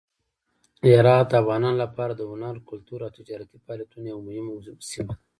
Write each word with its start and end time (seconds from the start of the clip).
هرات 0.93 1.25
د 1.29 1.33
افغانانو 1.43 1.81
لپاره 1.83 2.13
د 2.15 2.21
هنر، 2.31 2.55
کلتور 2.69 2.99
او 3.03 3.15
تجارتي 3.19 3.57
فعالیتونو 3.63 4.05
یوه 4.11 4.21
مهمه 4.27 4.51
سیمه 4.89 5.13
ده. 5.15 5.15